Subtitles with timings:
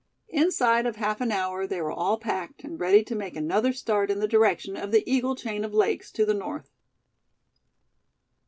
[0.29, 4.09] Inside of half an hour they were all packed, and ready to make another start
[4.09, 6.71] in the direction of the Eagle chain of lakes to the north.